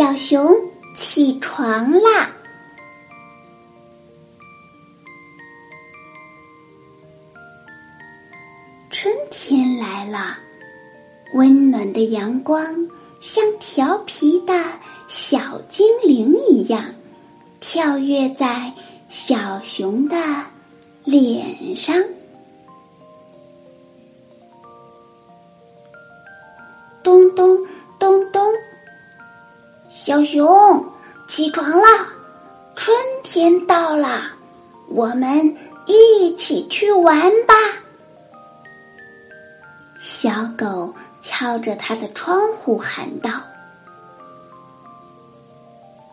[0.00, 0.58] 小熊
[0.96, 2.30] 起床啦！
[8.90, 10.38] 春天来了，
[11.34, 12.74] 温暖的阳光
[13.20, 14.54] 像调皮的
[15.06, 16.82] 小精灵一样，
[17.60, 18.72] 跳跃在
[19.10, 20.16] 小熊的
[21.04, 21.94] 脸上。
[30.10, 30.84] 小熊
[31.28, 32.08] 起床啦！
[32.74, 34.22] 春天到了，
[34.88, 37.54] 我们一起去玩吧。
[40.00, 43.30] 小狗敲着它的窗户喊道：“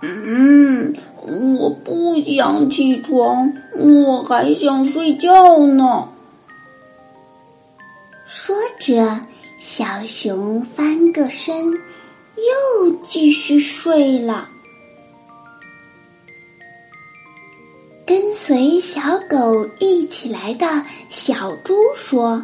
[0.00, 6.08] 嗯，我不想起床，我还想睡觉呢。”
[8.24, 9.20] 说着，
[9.58, 11.70] 小熊翻个身，
[12.36, 14.48] 又继续睡了。
[18.04, 20.66] 跟随小狗一起来的
[21.08, 22.42] 小猪说。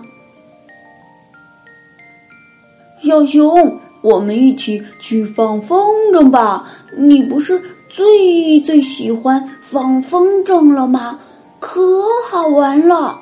[3.03, 5.79] 小熊，我们一起去放风
[6.13, 6.69] 筝吧！
[6.97, 11.19] 你不是最最喜欢放风筝了吗？
[11.61, 13.21] 可好玩了。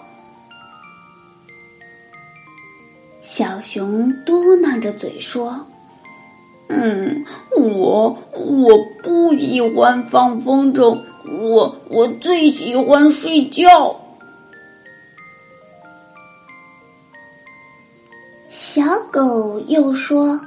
[3.23, 5.65] 小熊嘟囔着嘴说
[6.69, 7.25] ：“嗯，
[7.57, 10.99] 我我不喜欢放风筝，
[11.43, 13.95] 我我最喜欢睡觉。”
[18.51, 18.83] 小
[19.13, 20.41] 狗又说：“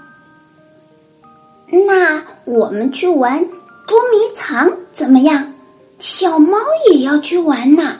[1.88, 3.40] 那我们去玩
[3.88, 5.53] 捉迷藏怎么样？
[6.00, 6.57] 小猫
[6.91, 7.97] 也要去玩呢。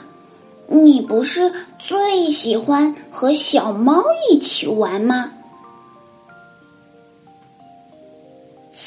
[0.66, 5.32] 你不是最喜欢和小猫一起玩吗？”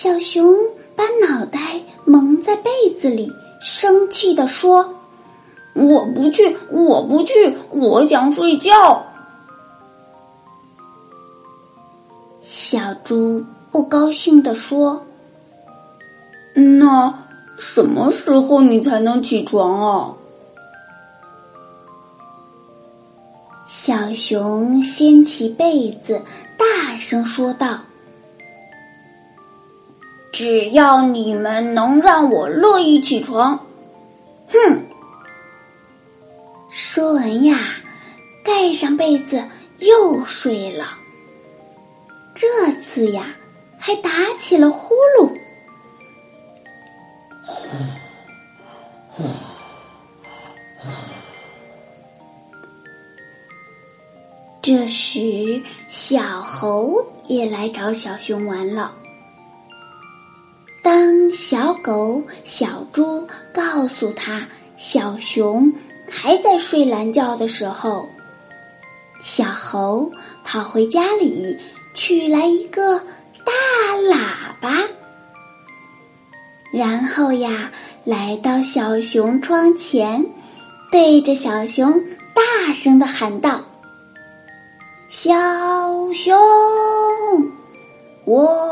[0.03, 0.53] 小熊
[0.97, 2.69] 把脑袋蒙在被
[2.99, 3.31] 子里，
[3.61, 4.93] 生气地说
[5.75, 9.01] ：“我不去，我不去，我想睡觉。”
[12.43, 13.41] 小猪
[13.71, 15.01] 不高兴地说
[16.53, 17.17] ：“那
[17.57, 20.13] 什么时候你才能起床啊？”
[23.65, 26.21] 小熊掀起被子，
[26.57, 27.79] 大声说道
[30.33, 33.55] ：“只要你们能让我乐意起床，
[34.49, 34.83] 哼！”
[36.73, 37.75] 说完呀，
[38.43, 39.41] 盖上被子
[39.77, 40.87] 又睡了。
[42.33, 43.27] 这次呀，
[43.77, 45.29] 还打起了呼噜。
[47.45, 47.67] 呼
[49.09, 49.23] 呼！
[54.63, 58.95] 这时，小猴也来找小熊玩了。
[61.33, 65.71] 小狗、小猪告诉他小熊
[66.09, 68.07] 还在睡懒觉的时候，
[69.21, 70.11] 小猴
[70.43, 71.57] 跑回家里。
[71.95, 72.97] 取来一个
[73.45, 73.53] 大
[74.09, 74.17] 喇
[74.59, 74.81] 叭，
[76.71, 77.71] 然后呀，
[78.03, 80.25] 来到小熊窗前，
[80.91, 81.93] 对着小熊
[82.33, 83.61] 大声的喊道
[85.07, 85.35] ：“小
[86.15, 86.35] 熊，
[88.25, 88.62] 我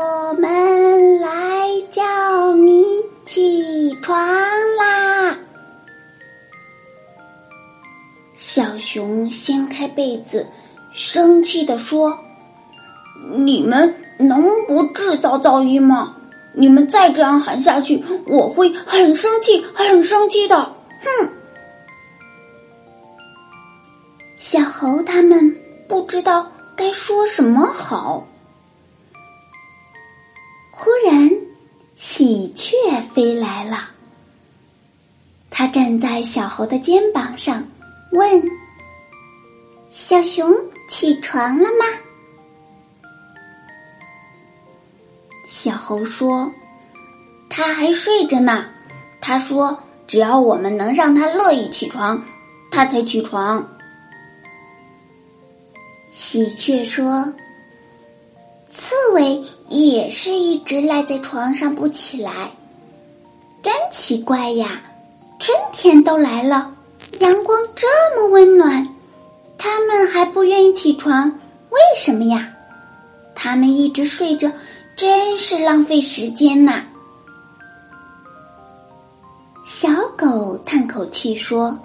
[8.92, 10.46] 熊掀开被子，
[10.92, 12.18] 生气的说。
[13.34, 16.14] 你们能不制造噪音吗？
[16.52, 20.56] 你们再这样喊下去，我会很生气，很生气的！
[21.00, 21.28] 哼！
[24.36, 25.56] 小猴他们
[25.88, 26.46] 不知道
[26.76, 28.26] 该说什么好。
[30.70, 31.30] 忽然，
[31.96, 33.88] 喜鹊飞来了。
[35.48, 37.64] 它站在小猴的肩膀上，
[38.10, 38.42] 问
[39.92, 40.52] ：“小熊
[40.88, 41.84] 起床了吗？”
[45.46, 46.50] 小猴说
[47.48, 48.66] ：“他还睡着呢。
[49.20, 49.78] 他说，
[50.08, 52.20] 只要我们能让它乐意起床，
[52.72, 53.64] 它才起床。
[56.10, 57.32] 喜鹊说
[58.74, 62.50] ：“刺猬也是一直赖在床上不起来，
[63.62, 64.82] 真奇怪呀！
[65.38, 66.74] 春天都来了，
[67.20, 67.86] 阳光这
[68.16, 68.91] 么温暖，
[69.58, 71.28] 他们还不愿意起床，
[71.70, 72.48] 为什么呀？
[73.34, 74.50] 他们一直睡着，
[74.96, 76.82] 真是浪费时间呐。”
[79.64, 81.76] 小狗叹口气说：“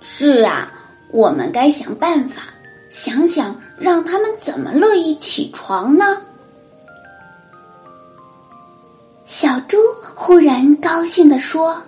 [0.00, 0.70] 是啊，
[1.10, 2.42] 我们该想办法，
[2.90, 6.18] 想想让他们怎么乐意起床呢？”
[9.24, 9.78] 小猪
[10.14, 11.82] 忽然高兴地说：“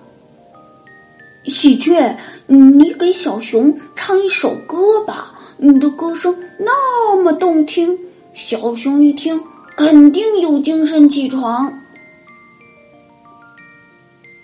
[1.49, 2.17] 喜鹊，
[2.47, 7.99] 你给小熊唱一首歌吧，你的歌声那么动听，
[8.35, 9.43] 小熊一听
[9.77, 11.73] 肯定有精神起床。”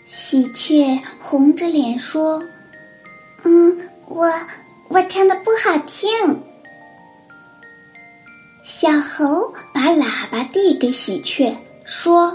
[0.06, 2.42] 喜鹊红着脸说
[3.44, 4.32] ：“嗯，我
[4.88, 6.08] 我唱的不好听。”
[8.64, 11.54] 小猴把喇叭递给喜鹊，
[11.84, 12.34] 说：“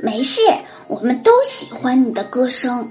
[0.00, 0.40] 没事，
[0.86, 2.88] 我们都喜欢你的歌声。”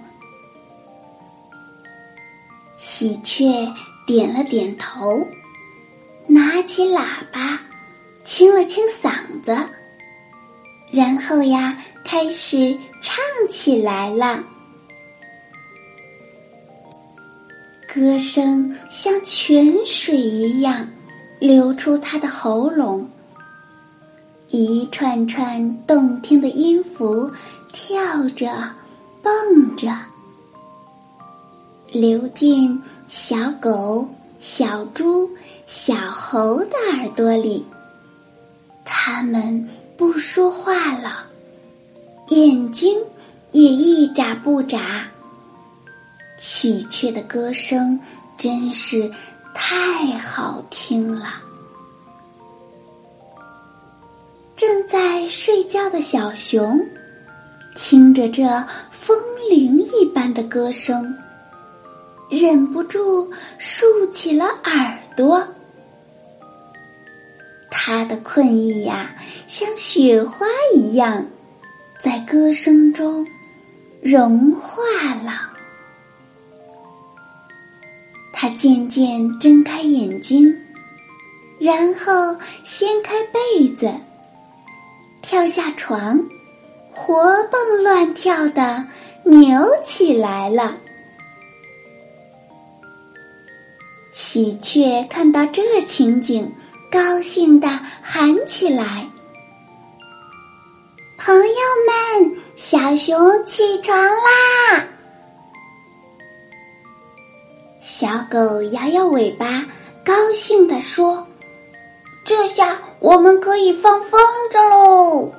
[3.03, 3.69] 喜鹊
[4.05, 5.27] 点了点头，
[6.25, 7.03] 拿起喇
[7.33, 7.59] 叭，
[8.23, 9.11] 清了清嗓
[9.43, 9.53] 子。
[10.89, 13.21] 然后呀，开始唱
[13.51, 14.41] 起来了。
[17.93, 20.87] 歌声像泉水一样
[21.39, 23.05] 流出他的喉咙，
[24.47, 27.29] 一串串动听的音符
[27.73, 28.71] 跳着、
[29.21, 29.93] 蹦着，
[31.91, 32.81] 流进
[33.15, 34.07] 小狗、
[34.39, 35.29] 小猪、
[35.67, 37.63] 小猴的耳朵里。
[38.83, 39.69] 他们。
[39.95, 41.27] 不说话了，
[42.29, 42.99] 眼睛
[43.51, 45.07] 也一眨不眨。
[46.39, 47.97] 喜鹊的歌声
[48.35, 49.09] 真是
[49.53, 51.35] 太好听了。
[54.55, 56.83] 正在睡觉的小熊，
[57.75, 58.43] 听着这
[58.89, 59.15] 风
[59.47, 61.15] 铃一般的歌声，
[62.29, 65.45] 忍不住竖起了耳朵。
[67.69, 69.15] 他的困意呀，
[69.47, 71.25] 像雪花一样，
[72.01, 73.25] 在歌声中
[74.01, 74.81] 融化
[75.23, 75.49] 了。
[78.31, 80.53] 他渐渐睁开眼睛，
[81.59, 83.91] 然后掀开被子，
[85.21, 86.21] 跳下床，
[86.91, 88.83] 活蹦乱跳的
[89.23, 90.75] 扭起来了。
[94.33, 96.51] 喜鹊看到这情景。
[96.91, 97.67] 高兴的
[98.01, 99.07] 喊起来
[101.19, 101.43] ：“朋友
[102.19, 104.83] 们，小熊起床啦！”
[107.79, 109.63] 小狗摇摇尾巴，
[110.03, 111.23] 高兴地说
[112.25, 114.19] ：“这下我们可以放风
[114.49, 115.31] 筝喽！”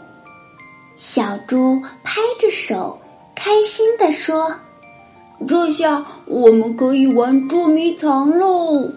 [0.96, 2.96] 小猪拍着手，
[3.34, 4.54] 开心地说
[5.46, 8.90] ：“这下我们可以玩捉迷藏喽！”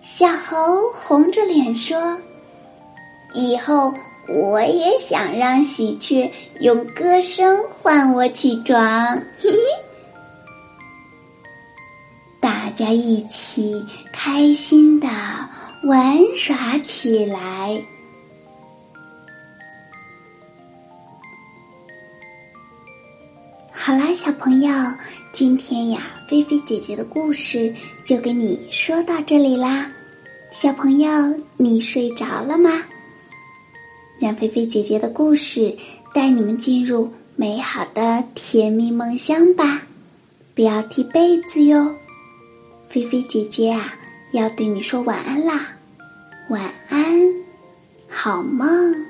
[0.00, 0.56] 小猴
[1.00, 2.16] 红着脸说
[3.34, 3.92] ：“以后
[4.28, 8.76] 我也想让喜鹊用歌声唤我起床。”
[9.40, 9.58] 嘿嘿，
[12.40, 15.08] 大家一起开心的
[15.84, 17.80] 玩耍起来。
[23.88, 24.70] 好啦，小朋友，
[25.32, 29.90] 今天呀，菲菲姐姐的故事就给你说到这里啦。
[30.52, 31.10] 小朋友，
[31.56, 32.82] 你睡着了吗？
[34.18, 35.74] 让菲菲姐姐的故事
[36.12, 39.80] 带你们进入美好的甜蜜梦乡吧！
[40.54, 41.90] 不要踢被子哟。
[42.90, 43.94] 菲菲姐姐啊，
[44.32, 45.66] 要对你说晚安啦，
[46.50, 47.18] 晚安，
[48.06, 49.07] 好梦。